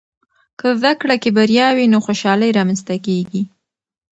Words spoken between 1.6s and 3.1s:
وي، نو خوشحالۍ رامنځته